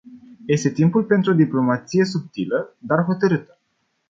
Este 0.47 0.71
timpul 0.71 1.03
pentru 1.03 1.31
o 1.31 1.35
diplomație 1.35 2.05
subtilă, 2.05 2.75
dar 2.77 3.05
hotărâtă. 3.05 3.59